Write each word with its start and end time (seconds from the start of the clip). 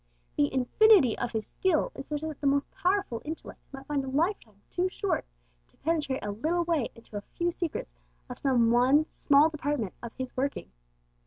The 0.35 0.51
infinity 0.51 1.15
of 1.19 1.31
His 1.31 1.45
skill 1.45 1.91
is 1.93 2.07
such 2.07 2.21
that 2.21 2.41
the 2.41 2.47
most 2.47 2.71
powerful 2.71 3.21
intellects 3.23 3.69
find 3.87 4.03
a 4.03 4.07
lifetime 4.07 4.59
too 4.71 4.89
short 4.89 5.25
to 5.67 5.77
penetrate 5.77 6.25
a 6.25 6.31
little 6.31 6.63
way 6.63 6.89
into 6.95 7.17
a 7.17 7.21
few 7.35 7.51
secrets 7.51 7.93
of 8.27 8.39
some 8.39 8.71
one 8.71 9.05
small 9.13 9.49
department 9.49 9.93
of 10.01 10.11
His 10.13 10.35
working. 10.35 10.71